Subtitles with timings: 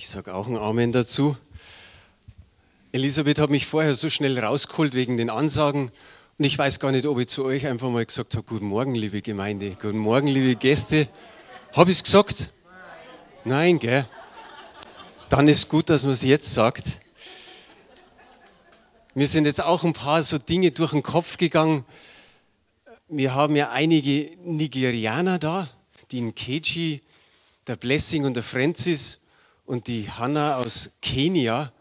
[0.00, 1.36] Ich sage auch ein Amen dazu.
[2.92, 5.90] Elisabeth hat mich vorher so schnell rausgeholt wegen den Ansagen.
[6.38, 8.94] Und ich weiß gar nicht, ob ich zu euch einfach mal gesagt habe, guten Morgen,
[8.94, 11.08] liebe Gemeinde, guten Morgen, liebe Gäste.
[11.72, 12.52] Habe ich es gesagt?
[13.44, 14.06] Nein, gell?
[15.30, 16.84] Dann ist gut, dass man es jetzt sagt.
[19.14, 21.84] Mir sind jetzt auch ein paar so Dinge durch den Kopf gegangen.
[23.08, 25.68] Wir haben ja einige Nigerianer da,
[26.12, 27.00] die in Keji,
[27.66, 29.18] der Blessing und der Francis
[29.68, 31.72] und die Hanna aus Kenia.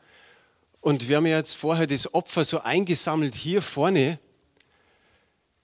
[0.82, 4.20] Und wir haben ja jetzt vorher das Opfer so eingesammelt hier vorne.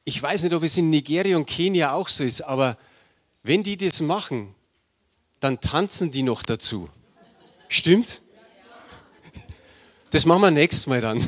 [0.05, 2.77] Ich weiß nicht, ob es in Nigeria und Kenia auch so ist, aber
[3.43, 4.55] wenn die das machen,
[5.41, 6.89] dann tanzen die noch dazu.
[7.67, 8.21] Stimmt?
[10.11, 11.27] Das machen wir nächstes Mal dann.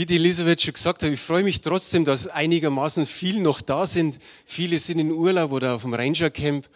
[0.00, 3.86] Wie die Elisabeth schon gesagt hat, ich freue mich trotzdem, dass einigermaßen viele noch da
[3.86, 4.18] sind.
[4.46, 6.70] Viele sind in Urlaub oder auf dem Ranger Camp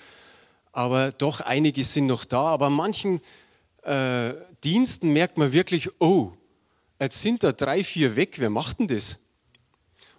[0.72, 2.42] aber doch einige sind noch da.
[2.42, 3.22] Aber an manchen
[3.82, 6.32] äh, Diensten merkt man wirklich, oh,
[7.00, 9.20] jetzt sind da drei, vier weg, wer macht denn das?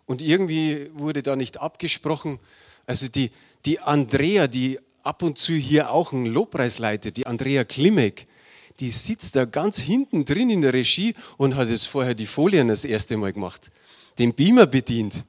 [0.08, 2.39] Und irgendwie wurde da nicht abgesprochen.
[2.87, 3.30] Also die,
[3.67, 8.25] die Andrea, die ab und zu hier auch einen Lobpreis leitet, die Andrea Klimek,
[8.79, 12.67] die sitzt da ganz hinten drin in der Regie und hat jetzt vorher die Folien
[12.67, 13.71] das erste Mal gemacht,
[14.17, 15.23] den Beamer bedient.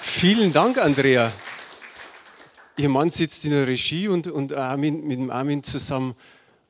[0.00, 1.32] Vielen Dank, Andrea
[2.76, 6.14] ihr Mann sitzt in der Regie und, und Armin, mit dem Armin zusammen.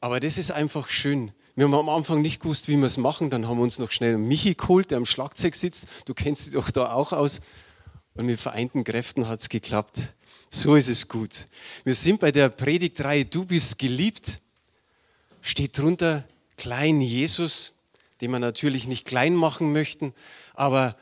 [0.01, 1.33] Aber das ist einfach schön.
[1.57, 3.31] Wir haben am Anfang nicht gewusst, wie wir es machen.
[3.31, 5.87] Dann haben wir uns noch schnell Michi geholt, der am Schlagzeug sitzt.
[6.05, 7.41] Du kennst dich doch da auch aus.
[8.15, 10.15] Und mit vereinten Kräften hat es geklappt.
[10.51, 11.49] So ist es gut.
[11.85, 14.41] Wir sind bei der Predigtreihe Du bist geliebt.
[15.43, 16.25] Steht drunter
[16.57, 17.75] Klein Jesus,
[18.21, 20.15] den wir natürlich nicht klein machen möchten.
[20.55, 20.97] Aber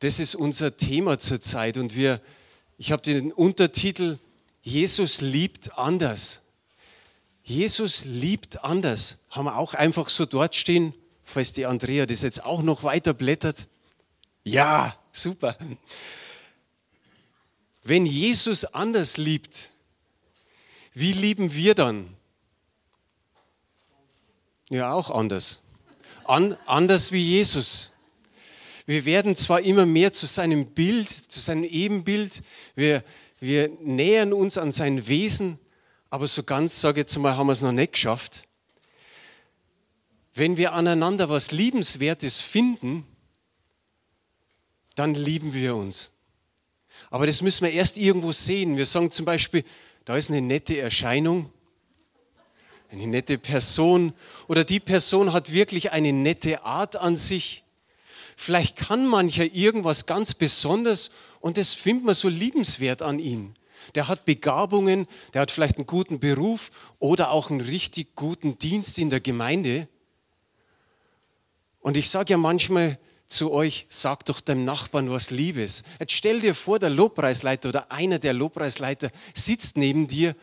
[0.00, 1.76] das ist unser Thema zurzeit.
[1.76, 2.20] Und wir,
[2.76, 4.18] ich habe den Untertitel
[4.62, 6.42] Jesus liebt anders.
[7.42, 9.18] Jesus liebt anders.
[9.30, 10.92] Haben wir auch einfach so dort stehen,
[11.24, 13.68] falls die Andrea das jetzt auch noch weiter blättert.
[14.44, 15.56] Ja, super.
[17.88, 19.70] Wenn Jesus anders liebt,
[20.92, 22.14] wie lieben wir dann?
[24.68, 25.60] Ja, auch anders.
[26.24, 27.90] An, anders wie Jesus.
[28.84, 32.42] Wir werden zwar immer mehr zu seinem Bild, zu seinem Ebenbild,
[32.74, 33.02] wir,
[33.40, 35.58] wir nähern uns an sein Wesen,
[36.10, 38.48] aber so ganz, sage ich jetzt mal, haben wir es noch nicht geschafft.
[40.34, 43.06] Wenn wir aneinander was Liebenswertes finden,
[44.94, 46.10] dann lieben wir uns.
[47.10, 48.76] Aber das müssen wir erst irgendwo sehen.
[48.76, 49.64] Wir sagen zum Beispiel,
[50.04, 51.50] da ist eine nette Erscheinung,
[52.90, 54.12] eine nette Person
[54.46, 57.64] oder die Person hat wirklich eine nette Art an sich.
[58.36, 61.10] Vielleicht kann mancher irgendwas ganz Besonderes
[61.40, 63.54] und das findet man so liebenswert an ihm.
[63.94, 68.98] Der hat Begabungen, der hat vielleicht einen guten Beruf oder auch einen richtig guten Dienst
[68.98, 69.88] in der Gemeinde.
[71.80, 75.84] Und ich sage ja manchmal zu euch, sag doch deinem Nachbarn was Liebes.
[76.00, 80.34] Jetzt stell dir vor, der Lobpreisleiter oder einer der Lobpreisleiter sitzt neben dir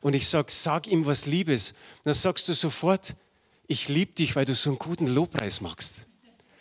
[0.00, 1.74] und ich sage, sag ihm was Liebes.
[2.04, 3.14] Dann sagst du sofort,
[3.68, 6.08] ich liebe dich, weil du so einen guten Lobpreis machst.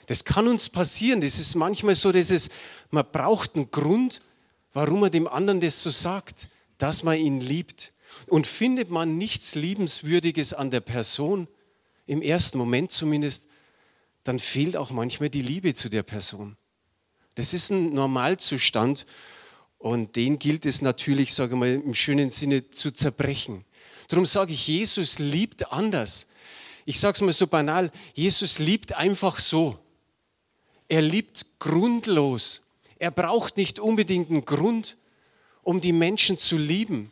[0.08, 1.22] Das kann uns passieren.
[1.22, 2.50] Das ist manchmal so, dass es,
[2.90, 4.22] man braucht einen Grund,
[4.74, 7.94] warum man dem anderen das so sagt, dass man ihn liebt.
[8.28, 11.48] Und findet man nichts Liebenswürdiges an der Person,
[12.08, 13.48] im ersten Moment zumindest,
[14.24, 16.58] dann fehlt auch manchmal die Liebe zu der Person.
[17.36, 19.06] Das ist ein Normalzustand
[19.78, 23.66] und den gilt es natürlich, sage mal, im schönen Sinne zu zerbrechen.
[24.08, 26.28] Darum sage ich, Jesus liebt anders.
[26.86, 29.80] Ich sage es mal so banal, Jesus liebt einfach so.
[30.88, 32.62] Er liebt grundlos.
[33.00, 34.98] Er braucht nicht unbedingt einen Grund,
[35.64, 37.12] um die Menschen zu lieben.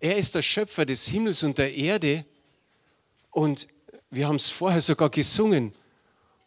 [0.00, 2.24] Er ist der Schöpfer des Himmels und der Erde.
[3.30, 3.68] Und
[4.10, 5.72] wir haben es vorher sogar gesungen.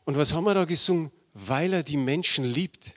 [0.07, 1.11] Und was haben wir da gesungen?
[1.33, 2.95] Weil er die Menschen liebt.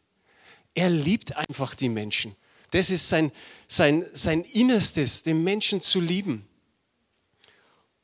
[0.75, 2.37] Er liebt einfach die Menschen.
[2.71, 3.33] Das ist sein,
[3.67, 6.47] sein, sein Innerstes, den Menschen zu lieben.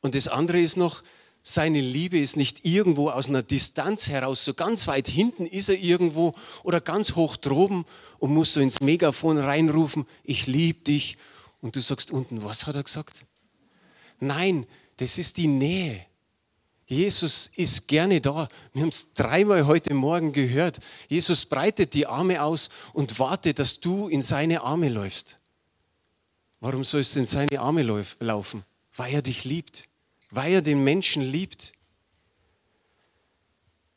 [0.01, 1.05] Und das andere ist noch,
[1.45, 5.79] seine Liebe ist nicht irgendwo aus einer Distanz heraus, so ganz weit hinten ist er
[5.79, 7.87] irgendwo oder ganz hoch droben
[8.19, 11.17] und muss so ins Megafon reinrufen, ich liebe dich.
[11.61, 13.25] Und du sagst unten, was hat er gesagt?
[14.19, 14.67] Nein,
[14.97, 16.05] das ist die Nähe.
[16.87, 18.49] Jesus ist gerne da.
[18.73, 20.79] Wir haben es dreimal heute Morgen gehört.
[21.09, 25.41] Jesus breitet die Arme aus und wartet, dass du in seine Arme läufst.
[26.61, 28.65] Warum sollst du in seine Arme laufen?
[28.95, 29.89] Weil er dich liebt
[30.31, 31.73] weil er den Menschen liebt.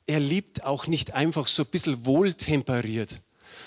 [0.05, 3.21] Er liebt auch nicht einfach so ein bisschen wohltemperiert,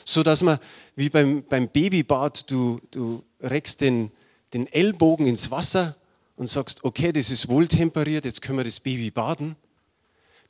[0.05, 0.59] so dass man
[0.97, 4.11] wie beim, beim Babybad, du, du reckst den,
[4.53, 5.97] den Ellbogen ins Wasser
[6.37, 9.57] und sagst, okay, das ist wohltemperiert, jetzt können wir das Baby baden.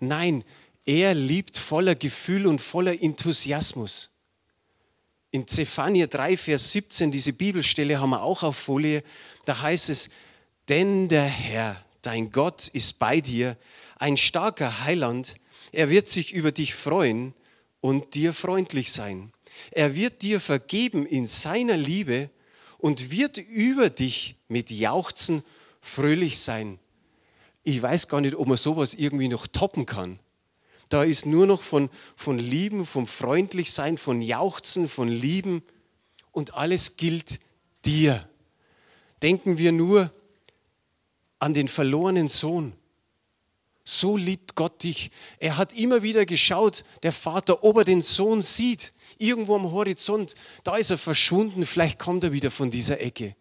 [0.00, 0.44] Nein,
[0.84, 4.10] er liebt voller Gefühl und voller Enthusiasmus.
[5.30, 9.02] In Zephania 3, Vers 17, diese Bibelstelle haben wir auch auf Folie,
[9.44, 10.10] da heißt es,
[10.68, 13.56] denn der Herr, dein Gott, ist bei dir,
[13.98, 15.36] ein starker Heiland,
[15.72, 17.34] er wird sich über dich freuen
[17.80, 19.32] und dir freundlich sein.
[19.70, 22.30] Er wird dir vergeben in seiner Liebe
[22.78, 25.44] und wird über dich mit Jauchzen
[25.82, 26.78] fröhlich sein.
[27.64, 30.18] Ich weiß gar nicht, ob man sowas irgendwie noch toppen kann.
[30.88, 35.62] Da ist nur noch von, von Lieben, vom Freundlichsein, von Jauchzen, von Lieben
[36.32, 37.40] und alles gilt
[37.84, 38.28] dir.
[39.22, 40.12] Denken wir nur
[41.38, 42.72] an den verlorenen Sohn.
[43.84, 45.10] So liebt Gott dich.
[45.38, 48.92] Er hat immer wieder geschaut, der Vater, ob er den Sohn sieht.
[49.18, 53.34] Irgendwo am Horizont, da ist er verschwunden, vielleicht kommt er wieder von dieser Ecke.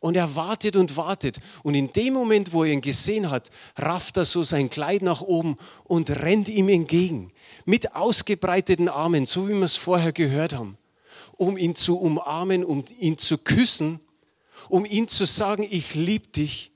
[0.00, 1.40] Und er wartet und wartet.
[1.62, 5.20] Und in dem Moment, wo er ihn gesehen hat, rafft er so sein Kleid nach
[5.20, 7.32] oben und rennt ihm entgegen.
[7.64, 10.78] Mit ausgebreiteten Armen, so wie wir es vorher gehört haben.
[11.36, 14.00] Um ihn zu umarmen, um ihn zu küssen,
[14.68, 16.72] um ihm zu sagen, ich liebe dich.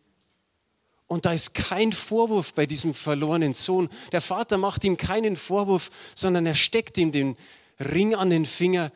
[1.06, 3.88] Und da ist kein Vorwurf bei diesem verlorenen Sohn.
[4.12, 7.36] Der Vater macht ihm keinen Vorwurf, sondern er steckt ihm den
[7.78, 8.90] Ring an den Finger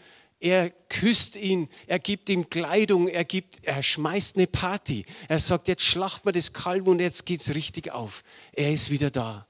[0.47, 5.05] er küsst ihn, er gibt ihm Kleidung, er, gibt, er schmeißt eine Party.
[5.27, 8.23] Er sagt, jetzt schlacht man das Kalb und jetzt geht es richtig auf.
[8.53, 9.45] Er ist wieder da.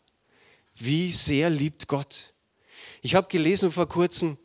[0.75, 2.33] Wie sehr liebt Gott.
[3.03, 4.39] Ich habe gelesen vor kurzem,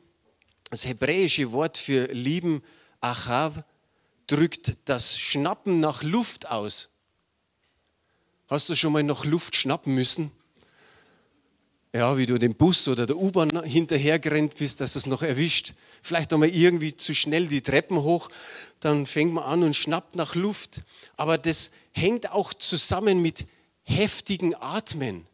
[0.70, 2.64] das hebräische Wort für lieben,
[3.00, 3.54] Achav,
[4.28, 6.90] drückt das Schnappen nach Luft aus.
[8.48, 10.32] Hast du schon mal nach Luft schnappen müssen?
[11.94, 16.34] Ja, wie du dem Bus oder der U-Bahn hinterhergerannt bist, dass es noch erwischt vielleicht
[16.34, 18.30] einmal irgendwie zu schnell die Treppen hoch,
[18.80, 20.82] dann fängt man an und schnappt nach Luft.
[21.16, 23.46] Aber das hängt auch zusammen mit
[23.84, 25.26] heftigen Atmen,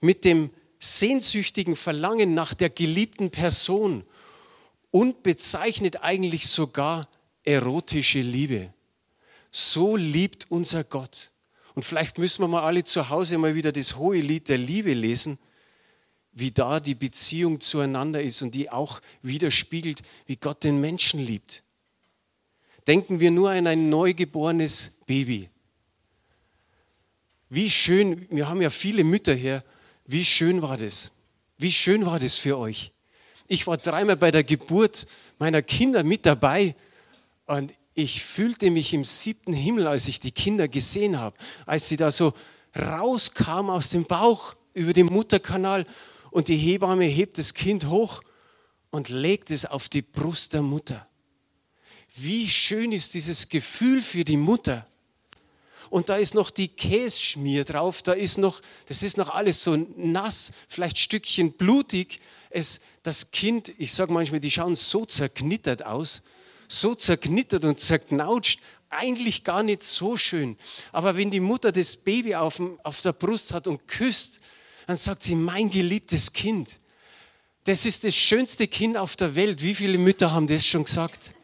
[0.00, 4.04] mit dem sehnsüchtigen Verlangen nach der geliebten Person
[4.90, 7.08] und bezeichnet eigentlich sogar
[7.44, 8.72] erotische Liebe.
[9.50, 11.32] So liebt unser Gott.
[11.74, 14.92] Und vielleicht müssen wir mal alle zu Hause mal wieder das hohe Lied der Liebe
[14.92, 15.38] lesen
[16.38, 21.62] wie da die Beziehung zueinander ist und die auch widerspiegelt, wie Gott den Menschen liebt.
[22.86, 25.48] Denken wir nur an ein neugeborenes Baby.
[27.50, 29.64] Wie schön, wir haben ja viele Mütter hier,
[30.06, 31.10] wie schön war das?
[31.58, 32.92] Wie schön war das für euch?
[33.48, 35.06] Ich war dreimal bei der Geburt
[35.38, 36.76] meiner Kinder mit dabei
[37.46, 41.36] und ich fühlte mich im siebten Himmel, als ich die Kinder gesehen habe,
[41.66, 42.32] als sie da so
[42.76, 45.84] rauskamen aus dem Bauch über den Mutterkanal
[46.30, 48.22] und die Hebamme hebt das Kind hoch
[48.90, 51.06] und legt es auf die Brust der Mutter.
[52.14, 54.86] Wie schön ist dieses Gefühl für die Mutter.
[55.90, 59.76] Und da ist noch die Kässchmier drauf, da ist noch, das ist noch alles so
[59.96, 62.20] nass, vielleicht Stückchen blutig.
[62.50, 66.22] Es, das Kind, ich sage manchmal, die schauen so zerknittert aus,
[66.66, 68.60] so zerknittert und zerknautscht,
[68.90, 70.56] eigentlich gar nicht so schön.
[70.92, 74.40] Aber wenn die Mutter das Baby auf, auf der Brust hat und küsst,
[74.88, 76.78] dann sagt sie, mein geliebtes Kind.
[77.64, 79.62] Das ist das schönste Kind auf der Welt.
[79.62, 81.34] Wie viele Mütter haben das schon gesagt?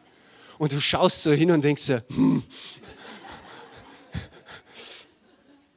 [0.57, 2.41] Und du schaust so hin und denkst so, hm.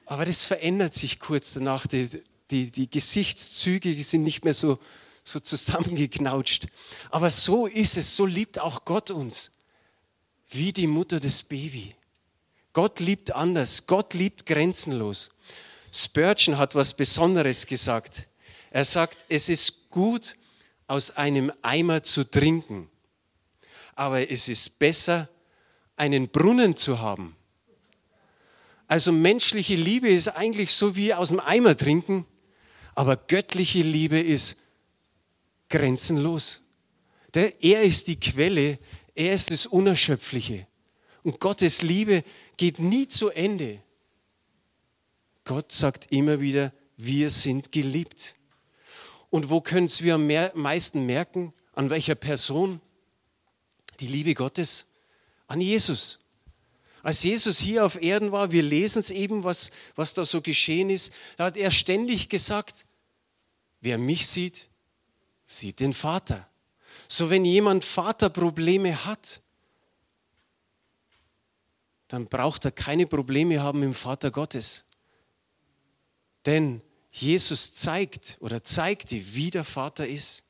[0.07, 1.87] Aber das verändert sich kurz danach.
[1.87, 2.09] Die,
[2.51, 4.79] die, die Gesichtszüge sind nicht mehr so,
[5.23, 6.69] so zusammengeknautscht.
[7.11, 9.51] Aber so ist es, so liebt auch Gott uns,
[10.49, 11.95] wie die Mutter des Baby.
[12.73, 15.33] Gott liebt anders, Gott liebt grenzenlos.
[15.93, 18.29] Spurgeon hat was Besonderes gesagt.
[18.71, 20.37] Er sagt, es ist gut,
[20.89, 22.91] aus einem Eimer zu trinken,
[23.95, 25.29] aber es ist besser,
[25.97, 27.37] einen Brunnen zu haben.
[28.87, 32.27] Also menschliche Liebe ist eigentlich so wie aus dem Eimer trinken,
[32.95, 34.57] aber göttliche Liebe ist
[35.69, 36.63] grenzenlos.
[37.35, 38.79] Er ist die Quelle,
[39.15, 40.67] er ist das Unerschöpfliche.
[41.23, 42.25] Und Gottes Liebe
[42.57, 43.83] geht nie zu Ende.
[45.49, 48.37] Gott sagt immer wieder, wir sind geliebt.
[49.31, 50.27] Und wo können wir am
[50.61, 51.55] meisten merken?
[51.73, 52.83] An welcher Person?
[53.99, 54.87] Die Liebe Gottes?
[55.47, 56.19] An Jesus.
[57.03, 60.91] Als Jesus hier auf Erden war, wir lesen es eben, was, was da so geschehen
[60.91, 62.85] ist, da hat er ständig gesagt,
[63.81, 64.69] wer mich sieht,
[65.47, 66.47] sieht den Vater.
[67.09, 69.41] So wenn jemand Vaterprobleme hat,
[72.09, 74.85] dann braucht er keine Probleme haben im Vater Gottes.
[76.49, 80.45] Denn Jesus zeigt oder zeigte, wie der Vater ist.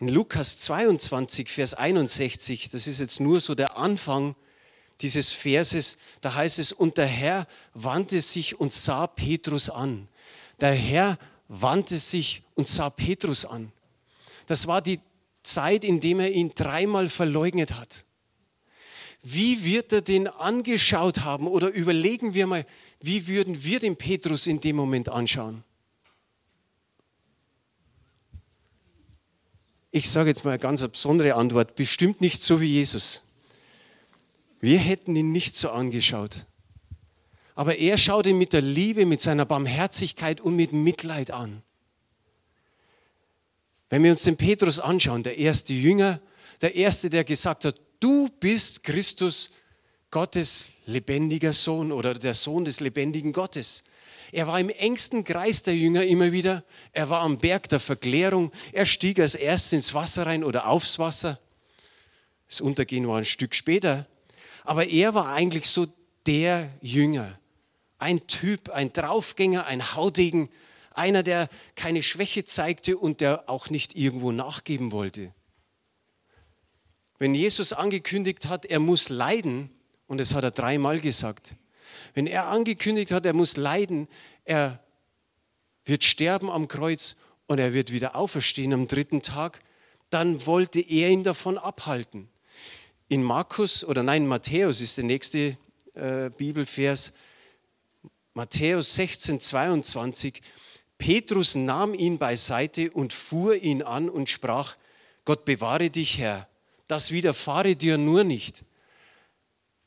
[0.00, 4.34] In Lukas 22, Vers 61, das ist jetzt nur so der Anfang
[5.02, 10.08] dieses Verses, da heißt es, und der Herr wandte sich und sah Petrus an.
[10.62, 13.72] Der Herr wandte sich und sah Petrus an.
[14.46, 15.00] Das war die
[15.42, 18.06] Zeit, in der er ihn dreimal verleugnet hat.
[19.22, 21.46] Wie wird er den angeschaut haben?
[21.46, 22.66] Oder überlegen wir mal,
[23.02, 25.64] wie würden wir den Petrus in dem Moment anschauen?
[29.90, 33.22] Ich sage jetzt mal eine ganz besondere Antwort, bestimmt nicht so wie Jesus.
[34.60, 36.46] Wir hätten ihn nicht so angeschaut.
[37.54, 41.62] Aber er schaut ihn mit der Liebe, mit seiner Barmherzigkeit und mit Mitleid an.
[43.90, 46.20] Wenn wir uns den Petrus anschauen, der erste Jünger,
[46.62, 49.50] der erste, der gesagt hat, du bist Christus,
[50.12, 53.82] Gottes lebendiger Sohn oder der Sohn des lebendigen Gottes.
[54.30, 56.64] Er war im engsten Kreis der Jünger immer wieder.
[56.92, 58.52] Er war am Berg der Verklärung.
[58.72, 61.40] Er stieg als erstes ins Wasser rein oder aufs Wasser.
[62.46, 64.06] Das Untergehen war ein Stück später.
[64.64, 65.86] Aber er war eigentlich so
[66.26, 67.38] der Jünger.
[67.98, 70.50] Ein Typ, ein Draufgänger, ein Haudegen.
[70.92, 75.32] Einer, der keine Schwäche zeigte und der auch nicht irgendwo nachgeben wollte.
[77.18, 79.70] Wenn Jesus angekündigt hat, er muss leiden,
[80.12, 81.54] und das hat er dreimal gesagt,
[82.12, 84.08] wenn er angekündigt hat, er muss leiden,
[84.44, 84.78] er
[85.86, 87.16] wird sterben am Kreuz
[87.46, 89.60] und er wird wieder auferstehen am dritten Tag,
[90.10, 92.28] dann wollte er ihn davon abhalten.
[93.08, 95.56] In Markus oder nein, Matthäus ist der nächste
[95.94, 97.14] äh, Bibelvers,
[98.34, 100.42] Matthäus 16, 22.
[100.98, 104.76] Petrus nahm ihn beiseite und fuhr ihn an und sprach,
[105.24, 106.48] Gott bewahre dich, Herr,
[106.86, 108.62] das widerfahre dir nur nicht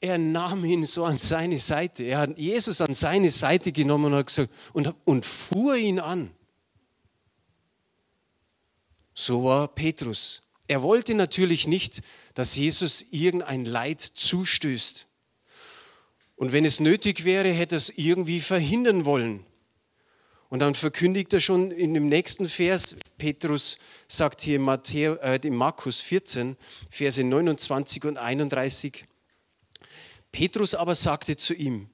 [0.02, 2.04] er nahm ihn so an seine Seite.
[2.04, 6.32] Er hat Jesus an seine Seite genommen und, hat gesagt, und, und fuhr ihn an.
[9.14, 10.44] So war Petrus.
[10.68, 12.02] Er wollte natürlich nicht,
[12.34, 15.08] dass Jesus irgendein Leid zustößt.
[16.36, 19.46] Und wenn es nötig wäre, hätte er es irgendwie verhindern wollen.
[20.50, 25.40] Und dann verkündigt er schon in dem nächsten Vers, Petrus sagt hier in, Matthäus, äh,
[25.44, 26.56] in Markus 14,
[26.90, 29.06] Verse 29 und 31,
[30.36, 31.88] Petrus aber sagte zu ihm,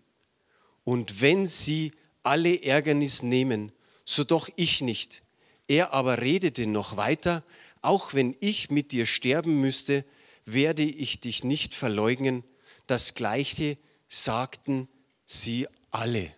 [0.84, 1.92] und wenn sie
[2.24, 3.72] alle Ärgernis nehmen,
[4.04, 5.22] so doch ich nicht.
[5.68, 7.44] Er aber redete noch weiter,
[7.84, 10.06] auch wenn ich mit dir sterben müsste,
[10.46, 12.44] werde ich dich nicht verleugnen.
[12.88, 13.78] Das gleiche
[14.10, 14.88] sagten
[15.28, 16.34] sie alle.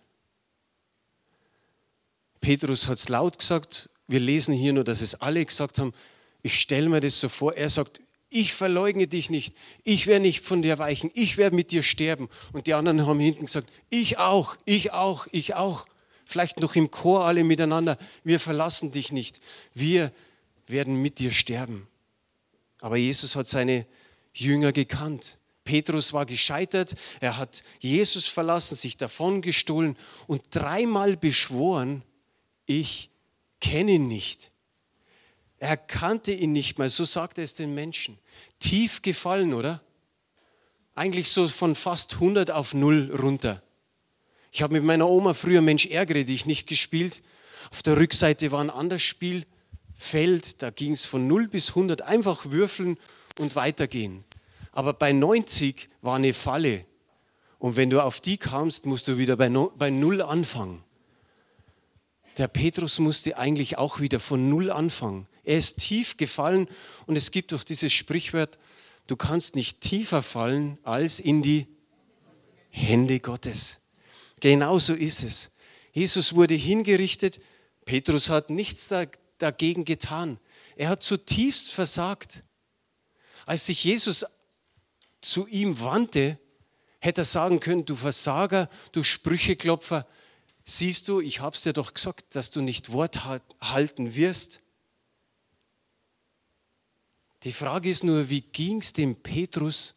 [2.42, 5.94] Petrus hat es laut gesagt, wir lesen hier nur, dass es alle gesagt haben.
[6.42, 8.02] Ich stelle mir das so vor, er sagt,
[8.34, 12.28] ich verleugne dich nicht, ich werde nicht von dir weichen, ich werde mit dir sterben.
[12.52, 15.86] Und die anderen haben hinten gesagt, ich auch, ich auch, ich auch.
[16.26, 19.40] Vielleicht noch im Chor alle miteinander, wir verlassen dich nicht,
[19.72, 20.10] wir
[20.66, 21.86] werden mit dir sterben.
[22.80, 23.86] Aber Jesus hat seine
[24.32, 25.38] Jünger gekannt.
[25.62, 32.02] Petrus war gescheitert, er hat Jesus verlassen, sich davon gestohlen und dreimal beschworen,
[32.66, 33.10] ich
[33.60, 34.50] kenne ihn nicht.
[35.64, 38.18] Er kannte ihn nicht mehr, so sagt er es den Menschen
[38.58, 39.80] tief gefallen, oder?
[40.94, 43.62] Eigentlich so von fast 100 auf 0 runter.
[44.52, 47.22] Ich habe mit meiner Oma früher Mensch ärgere dich nicht gespielt.
[47.70, 52.50] Auf der Rückseite war ein anderes Spielfeld, da ging es von 0 bis 100, einfach
[52.50, 52.98] würfeln
[53.38, 54.22] und weitergehen.
[54.70, 56.84] Aber bei 90 war eine Falle.
[57.58, 60.84] Und wenn du auf die kamst, musst du wieder bei, no, bei Null anfangen.
[62.36, 65.26] Der Petrus musste eigentlich auch wieder von Null anfangen.
[65.44, 66.68] Er ist tief gefallen
[67.06, 68.58] und es gibt doch dieses Sprichwort,
[69.06, 71.66] du kannst nicht tiefer fallen als in die
[72.70, 73.80] Hände Gottes.
[74.40, 75.52] Genauso ist es.
[75.92, 77.40] Jesus wurde hingerichtet,
[77.84, 78.92] Petrus hat nichts
[79.38, 80.38] dagegen getan.
[80.76, 82.42] Er hat zutiefst versagt.
[83.46, 84.24] Als sich Jesus
[85.20, 86.38] zu ihm wandte,
[86.98, 90.06] hätte er sagen können, du Versager, du Sprücheklopfer,
[90.64, 93.24] siehst du, ich habe es dir doch gesagt, dass du nicht Wort
[93.60, 94.60] halten wirst.
[97.44, 99.94] Die Frage ist nur, wie ging es dem Petrus,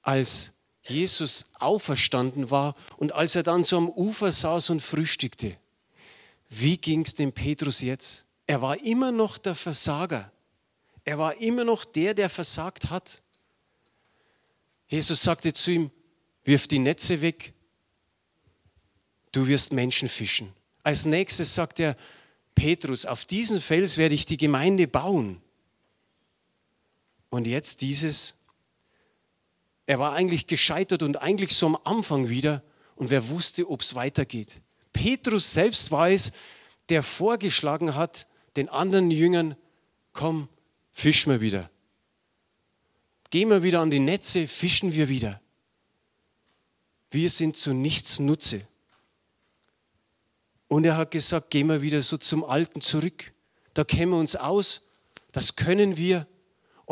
[0.00, 0.52] als
[0.84, 5.56] Jesus auferstanden war und als er dann so am Ufer saß und frühstückte?
[6.48, 8.26] Wie ging es dem Petrus jetzt?
[8.46, 10.30] Er war immer noch der Versager.
[11.04, 13.22] Er war immer noch der, der versagt hat.
[14.86, 15.90] Jesus sagte zu ihm,
[16.44, 17.54] wirf die Netze weg,
[19.32, 20.52] du wirst Menschen fischen.
[20.84, 21.96] Als nächstes sagt er,
[22.54, 25.41] Petrus, auf diesen Fels werde ich die Gemeinde bauen.
[27.32, 28.34] Und jetzt dieses,
[29.86, 32.62] er war eigentlich gescheitert und eigentlich so am Anfang wieder
[32.94, 34.60] und wer wusste, ob es weitergeht.
[34.92, 36.32] Petrus selbst war es,
[36.90, 39.56] der vorgeschlagen hat, den anderen Jüngern,
[40.12, 40.50] komm,
[40.92, 41.70] fischen wir wieder.
[43.30, 45.40] Gehen wir wieder an die Netze, fischen wir wieder.
[47.10, 48.68] Wir sind zu nichts Nutze.
[50.68, 53.32] Und er hat gesagt, gehen wir wieder so zum Alten zurück.
[53.72, 54.82] Da kennen wir uns aus,
[55.32, 56.26] das können wir.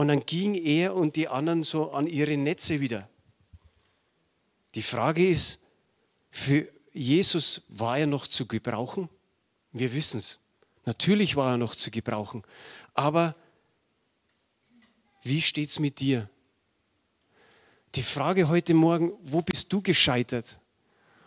[0.01, 3.07] Und dann ging er und die anderen so an ihre Netze wieder.
[4.75, 5.63] Die Frage ist,
[6.31, 9.11] für Jesus war er noch zu gebrauchen?
[9.73, 10.39] Wir wissen es.
[10.87, 12.45] Natürlich war er noch zu gebrauchen.
[12.95, 13.37] Aber
[15.23, 16.31] wie steht es mit dir?
[17.95, 20.61] Die Frage heute Morgen, wo bist du gescheitert?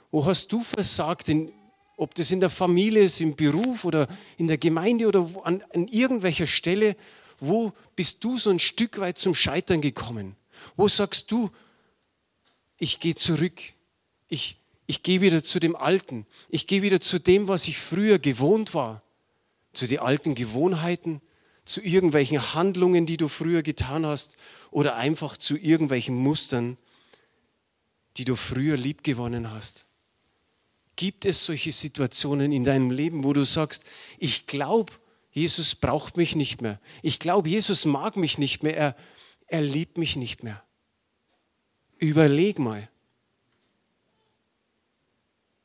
[0.10, 1.52] Wo hast du versagt, in,
[1.96, 5.88] ob das in der Familie ist, im Beruf oder in der Gemeinde oder an, an
[5.90, 6.96] irgendwelcher Stelle,
[7.46, 10.36] wo bist du so ein Stück weit zum Scheitern gekommen?
[10.78, 11.52] Wo sagst du,
[12.78, 13.62] ich gehe zurück,
[14.30, 14.58] ich,
[14.88, 18.74] ich gehe wieder zu dem Alten, ich gehe wieder zu dem, was ich früher gewohnt
[18.74, 19.04] war,
[19.74, 21.22] zu den alten Gewohnheiten,
[21.66, 24.38] zu irgendwelchen Handlungen, die du früher getan hast
[24.72, 26.78] oder einfach zu irgendwelchen Mustern,
[28.18, 29.86] die du früher liebgewonnen hast.
[30.96, 33.84] Gibt es solche Situationen in deinem Leben, wo du sagst,
[34.18, 34.94] ich glaube,
[35.34, 36.80] Jesus braucht mich nicht mehr.
[37.02, 38.78] Ich glaube, Jesus mag mich nicht mehr.
[38.78, 38.96] Er,
[39.48, 40.64] er liebt mich nicht mehr.
[41.98, 42.88] Überleg mal.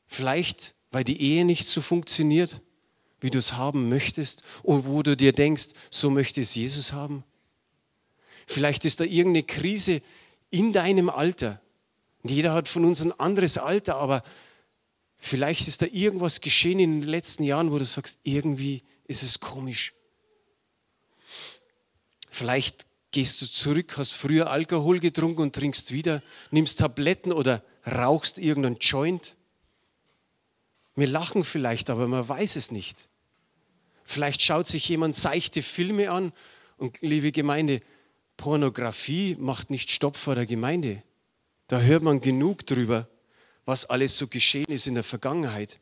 [0.07, 2.61] Vielleicht, weil die Ehe nicht so funktioniert,
[3.21, 7.23] wie du es haben möchtest und wo du dir denkst, so möchte es Jesus haben.
[8.47, 10.01] Vielleicht ist da irgendeine Krise
[10.49, 11.61] in deinem Alter.
[12.23, 14.23] jeder hat von uns ein anderes Alter, aber
[15.19, 19.39] vielleicht ist da irgendwas geschehen in den letzten Jahren, wo du sagst, irgendwie ist es
[19.39, 19.93] komisch.
[22.29, 28.37] Vielleicht gehst du zurück, hast früher Alkohol getrunken und trinkst wieder, nimmst Tabletten oder rauchst
[28.37, 29.35] irgendeinen Joint.
[30.95, 33.09] Wir lachen vielleicht, aber man weiß es nicht.
[34.05, 36.31] Vielleicht schaut sich jemand seichte Filme an
[36.77, 37.81] und liebe Gemeinde,
[38.37, 41.01] Pornografie macht nicht Stopp vor der Gemeinde.
[41.67, 43.07] Da hört man genug drüber,
[43.65, 45.79] was alles so geschehen ist in der Vergangenheit.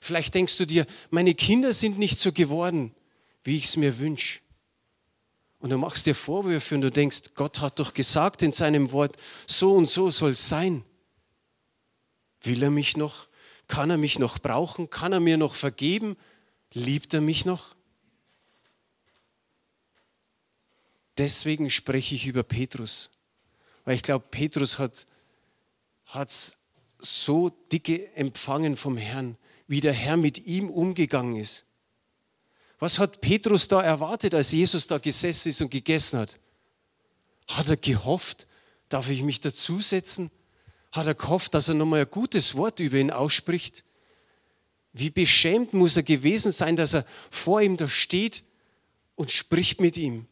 [0.00, 2.94] Vielleicht denkst du dir, meine Kinder sind nicht so geworden,
[3.44, 4.40] wie ich es mir wünsche.
[5.58, 9.16] Und du machst dir Vorwürfe und du denkst, Gott hat doch gesagt in seinem Wort,
[9.46, 10.84] so und so soll es sein.
[12.42, 13.28] Will er mich noch?
[13.66, 14.90] Kann er mich noch brauchen?
[14.90, 16.16] Kann er mir noch vergeben?
[16.72, 17.74] Liebt er mich noch?
[21.18, 23.10] Deswegen spreche ich über Petrus,
[23.84, 25.06] weil ich glaube, Petrus hat
[26.12, 26.58] es
[26.98, 31.64] so dicke empfangen vom Herrn, wie der Herr mit ihm umgegangen ist.
[32.78, 36.38] Was hat Petrus da erwartet, als Jesus da gesessen ist und gegessen hat?
[37.48, 38.46] Hat er gehofft,
[38.88, 40.30] darf ich mich dazusetzen?
[40.92, 43.84] Hat er gehofft, dass er nochmal ein gutes Wort über ihn ausspricht?
[44.92, 48.44] Wie beschämt muss er gewesen sein, dass er vor ihm da steht
[49.14, 50.26] und spricht mit ihm?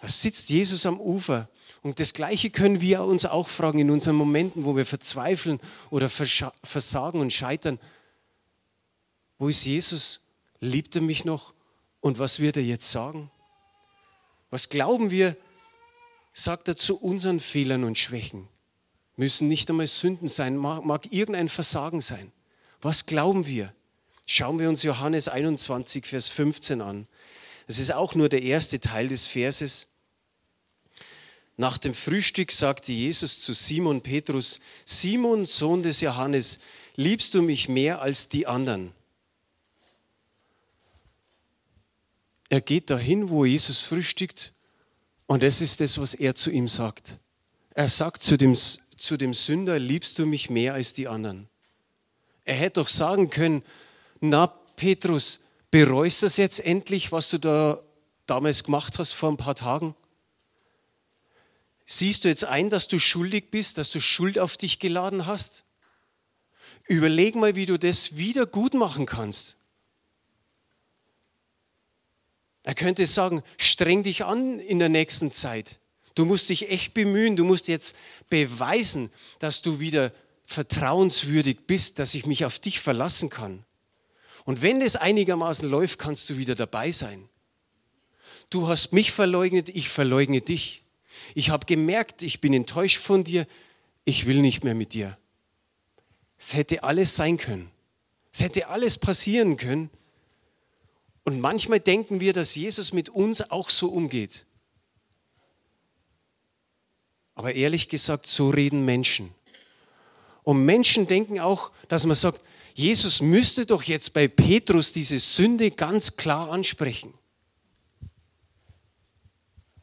[0.00, 1.48] Da sitzt Jesus am Ufer.
[1.82, 6.10] Und das Gleiche können wir uns auch fragen in unseren Momenten, wo wir verzweifeln oder
[6.10, 7.78] versagen und scheitern.
[9.38, 10.20] Wo ist Jesus?
[10.60, 11.54] Liebt er mich noch?
[12.00, 13.30] Und was wird er jetzt sagen?
[14.50, 15.36] Was glauben wir,
[16.32, 18.48] sagt er zu unseren Fehlern und Schwächen?
[19.16, 22.32] Müssen nicht einmal Sünden sein, mag, mag irgendein Versagen sein.
[22.82, 23.72] Was glauben wir?
[24.26, 27.06] Schauen wir uns Johannes 21, Vers 15 an.
[27.66, 29.89] Es ist auch nur der erste Teil des Verses.
[31.60, 36.58] Nach dem Frühstück sagte Jesus zu Simon Petrus, Simon, Sohn des Johannes,
[36.96, 38.92] liebst du mich mehr als die anderen?
[42.48, 44.54] Er geht dahin, wo Jesus frühstückt
[45.26, 47.18] und das ist das, was er zu ihm sagt.
[47.74, 48.56] Er sagt zu dem,
[48.96, 51.46] zu dem Sünder, liebst du mich mehr als die anderen?
[52.46, 53.62] Er hätte doch sagen können,
[54.20, 57.82] na Petrus, bereust du das jetzt endlich, was du da
[58.24, 59.94] damals gemacht hast vor ein paar Tagen?
[61.92, 65.64] Siehst du jetzt ein, dass du schuldig bist, dass du Schuld auf dich geladen hast?
[66.86, 69.56] Überleg mal, wie du das wieder gut machen kannst.
[72.62, 75.80] Er könnte sagen, streng dich an in der nächsten Zeit.
[76.14, 77.96] Du musst dich echt bemühen, du musst jetzt
[78.28, 80.12] beweisen, dass du wieder
[80.46, 83.64] vertrauenswürdig bist, dass ich mich auf dich verlassen kann.
[84.44, 87.28] Und wenn das einigermaßen läuft, kannst du wieder dabei sein.
[88.48, 90.84] Du hast mich verleugnet, ich verleugne dich.
[91.34, 93.46] Ich habe gemerkt, ich bin enttäuscht von dir,
[94.04, 95.16] ich will nicht mehr mit dir.
[96.38, 97.70] Es hätte alles sein können.
[98.32, 99.90] Es hätte alles passieren können.
[101.24, 104.46] Und manchmal denken wir, dass Jesus mit uns auch so umgeht.
[107.34, 109.34] Aber ehrlich gesagt, so reden Menschen.
[110.42, 112.42] Und Menschen denken auch, dass man sagt,
[112.74, 117.12] Jesus müsste doch jetzt bei Petrus diese Sünde ganz klar ansprechen.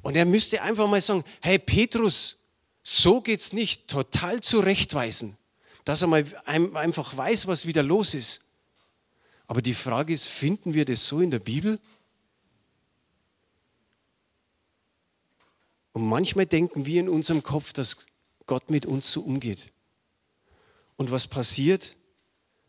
[0.07, 2.37] Und er müsste einfach mal sagen, hey Petrus,
[2.81, 5.35] so geht's nicht, total zurechtweisen,
[5.83, 8.39] dass er mal einfach weiß, was wieder los ist.
[9.47, 11.77] Aber die Frage ist, finden wir das so in der Bibel?
[15.91, 17.97] Und manchmal denken wir in unserem Kopf, dass
[18.45, 19.73] Gott mit uns so umgeht.
[20.95, 21.97] Und was passiert?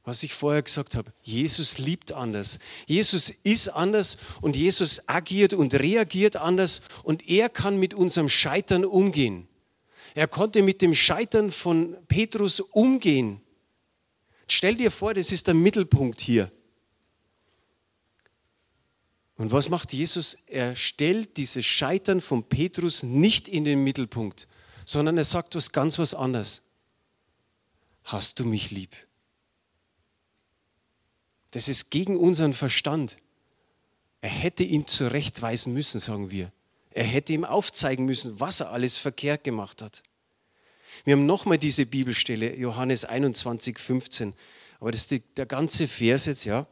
[0.09, 2.59] Was ich vorher gesagt habe, Jesus liebt anders.
[2.87, 8.87] Jesus ist anders und Jesus agiert und reagiert anders und er kann mit unserem Scheitern
[8.87, 9.49] umgehen.
[10.15, 13.43] Er konnte mit dem Scheitern von Petrus umgehen.
[14.49, 16.51] Stell dir vor, das ist der Mittelpunkt hier.
[19.37, 20.39] Und was macht Jesus?
[20.47, 24.49] Er stellt dieses Scheitern von Petrus nicht in den Mittelpunkt,
[24.87, 26.63] sondern er sagt was ganz was anderes.
[28.05, 28.97] Hast du mich lieb?
[31.53, 33.19] Das ist gegen unseren Verstand.
[34.21, 36.53] Er hätte ihn zurechtweisen müssen, sagen wir.
[36.91, 40.03] Er hätte ihm aufzeigen müssen, was er alles verkehrt gemacht hat.
[41.05, 44.35] Wir haben nochmal diese Bibelstelle, Johannes 21, 15.
[44.81, 46.67] Aber das ist die, der ganze Vers jetzt, ja.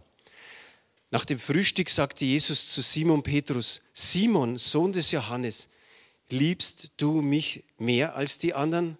[1.10, 5.68] Nach dem Frühstück sagte Jesus zu Simon Petrus, Simon, Sohn des Johannes,
[6.28, 8.98] liebst du mich mehr als die anderen?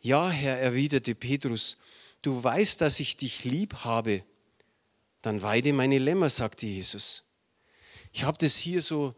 [0.00, 1.78] Ja, Herr, erwiderte Petrus,
[2.22, 4.24] du weißt, dass ich dich lieb habe.
[5.24, 7.22] Dann weide meine Lämmer, sagte Jesus.
[8.12, 9.14] Ich habe das hier so,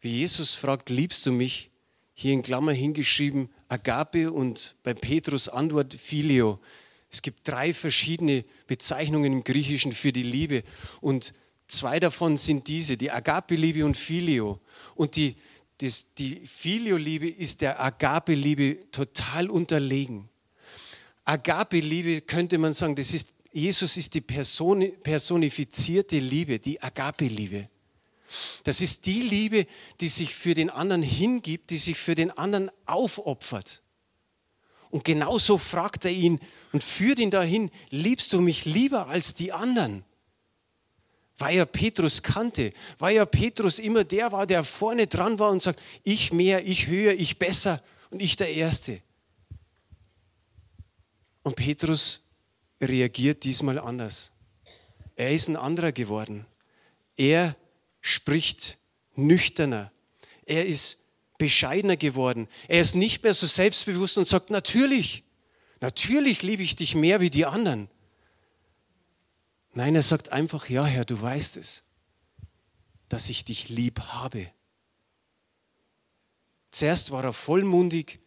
[0.00, 1.70] wie Jesus fragt, liebst du mich?
[2.14, 6.58] Hier in Klammer hingeschrieben, Agape und bei Petrus Antwort Phileo.
[7.10, 10.64] Es gibt drei verschiedene Bezeichnungen im Griechischen für die Liebe
[11.02, 11.34] und
[11.66, 14.60] zwei davon sind diese, die Agape-Liebe und Filio.
[14.94, 15.36] Und die,
[16.16, 20.30] die Filio-Liebe ist der Agape-Liebe total unterlegen.
[21.26, 27.68] Agape-Liebe könnte man sagen, das ist, Jesus ist die Person, personifizierte Liebe, die Agape-Liebe.
[28.64, 29.68] Das ist die Liebe,
[30.00, 33.80] die sich für den anderen hingibt, die sich für den anderen aufopfert.
[34.90, 36.40] Und genauso fragt er ihn
[36.72, 40.04] und führt ihn dahin, liebst du mich lieber als die anderen?
[41.38, 45.62] Weil er Petrus kannte, weil er Petrus immer der war, der vorne dran war und
[45.62, 49.00] sagt, ich mehr, ich höher, ich besser und ich der Erste.
[51.44, 52.23] Und Petrus
[52.88, 54.32] reagiert diesmal anders.
[55.16, 56.46] Er ist ein anderer geworden.
[57.16, 57.56] Er
[58.00, 58.78] spricht
[59.14, 59.92] nüchterner.
[60.46, 61.04] Er ist
[61.38, 62.48] bescheidener geworden.
[62.68, 65.24] Er ist nicht mehr so selbstbewusst und sagt, natürlich,
[65.80, 67.88] natürlich liebe ich dich mehr wie die anderen.
[69.72, 71.84] Nein, er sagt einfach, ja Herr, du weißt es,
[73.08, 74.50] dass ich dich lieb habe.
[76.70, 78.20] Zuerst war er vollmundig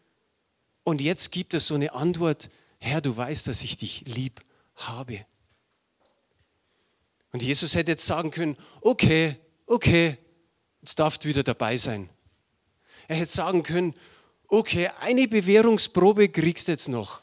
[0.83, 4.41] und jetzt gibt er so eine Antwort, Herr, du weißt, dass ich dich lieb
[4.77, 5.25] habe.
[7.31, 9.35] Und Jesus hätte jetzt sagen können, okay,
[9.65, 10.17] okay,
[10.81, 12.09] jetzt darfst du wieder dabei sein.
[13.07, 13.93] Er hätte sagen können,
[14.47, 17.21] okay, eine Bewährungsprobe kriegst du jetzt noch.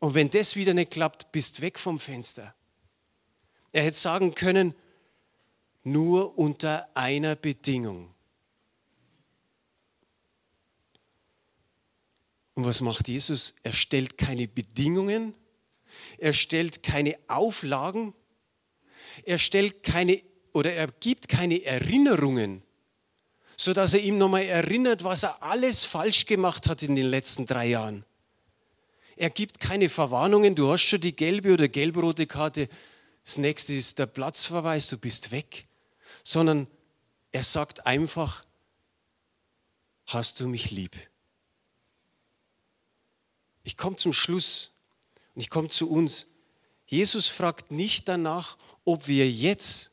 [0.00, 2.54] Und wenn das wieder nicht klappt, bist weg vom Fenster.
[3.72, 4.74] Er hätte sagen können,
[5.82, 8.14] nur unter einer Bedingung.
[12.54, 13.54] Und was macht Jesus?
[13.62, 15.34] Er stellt keine Bedingungen,
[16.18, 18.14] er stellt keine Auflagen,
[19.24, 22.62] er stellt keine oder er gibt keine Erinnerungen
[23.56, 27.66] sodass er ihm nochmal erinnert, was er alles falsch gemacht hat in den letzten drei
[27.66, 28.04] Jahren.
[29.16, 32.68] Er gibt keine Verwarnungen, du hast schon die gelbe oder gelb-rote Karte,
[33.24, 35.66] das nächste ist der Platzverweis, du bist weg,
[36.24, 36.66] sondern
[37.32, 38.44] er sagt einfach,
[40.06, 40.96] hast du mich lieb?
[43.62, 44.72] Ich komme zum Schluss
[45.34, 46.26] und ich komme zu uns.
[46.86, 49.92] Jesus fragt nicht danach, ob wir jetzt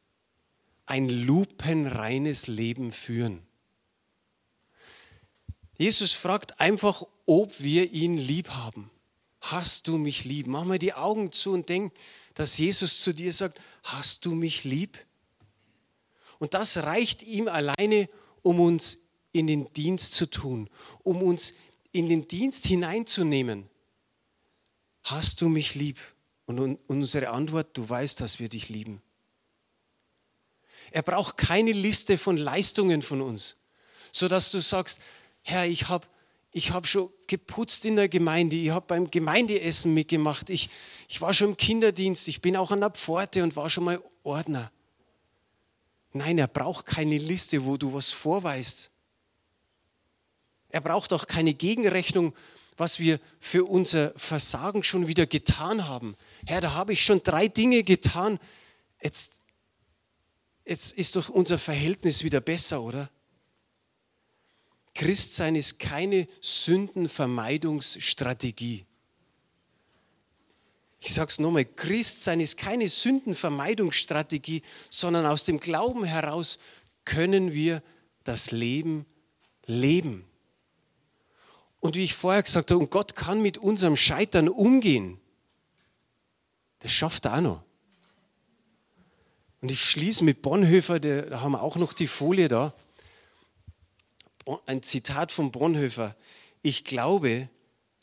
[0.86, 3.42] ein lupenreines Leben führen.
[5.78, 8.92] Jesus fragt einfach, ob wir ihn lieb haben.
[9.40, 10.46] Hast du mich lieb?
[10.46, 11.94] Mach mal die Augen zu und denk,
[12.36, 14.98] dass Jesus zu dir sagt, hast du mich lieb?
[16.38, 18.10] Und das reicht ihm alleine,
[18.44, 19.00] um uns
[19.32, 20.70] in den Dienst zu tun,
[21.04, 21.54] um uns
[21.92, 23.71] in den Dienst hineinzunehmen.
[25.04, 26.00] Hast du mich lieb?
[26.46, 29.02] Und unsere Antwort, du weißt, dass wir dich lieben.
[30.92, 33.58] Er braucht keine Liste von Leistungen von uns,
[34.12, 35.00] sodass du sagst,
[35.44, 36.08] Herr, ich habe
[36.52, 40.70] ich hab schon geputzt in der Gemeinde, ich habe beim Gemeindeessen mitgemacht, ich,
[41.08, 44.02] ich war schon im Kinderdienst, ich bin auch an der Pforte und war schon mal
[44.24, 44.70] Ordner.
[46.12, 48.92] Nein, er braucht keine Liste, wo du was vorweist.
[50.70, 52.34] Er braucht auch keine Gegenrechnung,
[52.78, 56.16] was wir für unser Versagen schon wieder getan haben.
[56.46, 58.40] Herr, da habe ich schon drei Dinge getan.
[59.02, 59.40] Jetzt,
[60.66, 63.10] jetzt ist doch unser Verhältnis wieder besser, oder?
[64.94, 68.86] Christsein ist keine Sündenvermeidungsstrategie.
[71.04, 76.60] Ich sage es nochmal, Christsein ist keine Sündenvermeidungsstrategie, sondern aus dem Glauben heraus
[77.06, 77.82] können wir
[78.24, 79.06] das Leben
[79.66, 80.26] leben.
[81.82, 85.20] Und wie ich vorher gesagt habe, und Gott kann mit unserem Scheitern umgehen.
[86.80, 87.64] Das schafft er auch noch.
[89.62, 92.74] Und ich schließe mit Bonhoeffer, da haben wir auch noch die Folie da.
[94.66, 96.16] Ein Zitat von Bonhoeffer.
[96.62, 97.50] Ich glaube,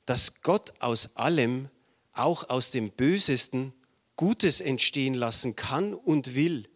[0.07, 1.69] dass Gott aus allem
[2.13, 3.73] auch aus dem Bösesten
[4.17, 6.69] Gutes entstehen lassen kann und will.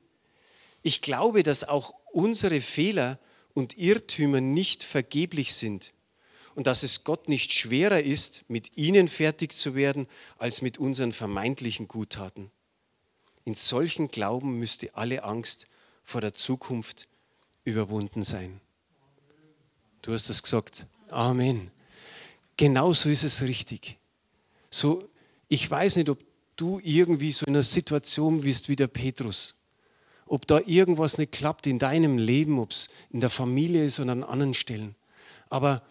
[0.83, 3.19] Ich glaube, dass auch unsere Fehler
[3.55, 5.93] und Irrtümer nicht vergeblich sind
[6.55, 10.07] und dass es Gott nicht schwerer ist, mit ihnen fertig zu werden,
[10.39, 12.51] als mit unseren vermeintlichen Guttaten.
[13.45, 15.67] In solchen Glauben müsste alle Angst
[16.05, 17.09] vor der Zukunft
[17.65, 18.61] überwunden sein.
[20.03, 20.87] Du hast es gesagt.
[21.09, 21.71] Amen.
[22.57, 23.99] Genauso ist es richtig.
[24.71, 25.09] So
[25.53, 26.19] ich weiß nicht, ob
[26.57, 29.55] du irgendwie so in einer Situation bist wie der Petrus.
[30.25, 34.13] Ob da irgendwas nicht klappt in deinem Leben, ob es in der Familie ist oder
[34.13, 34.95] an anderen Stellen.
[35.51, 35.83] Aber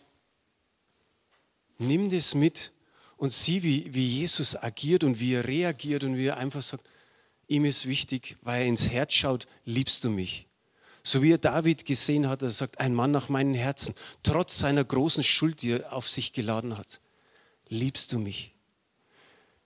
[1.82, 2.72] nimm das mit
[3.18, 6.86] und sieh, wie, wie Jesus agiert und wie er reagiert und wie er einfach sagt,
[7.48, 10.48] ihm ist wichtig, weil er ins Herz schaut, liebst du mich.
[11.04, 14.84] So wie er David gesehen hat, er sagt, ein Mann nach meinem Herzen, trotz seiner
[14.84, 17.02] großen Schuld, die er auf sich geladen hat,
[17.68, 18.54] liebst du mich.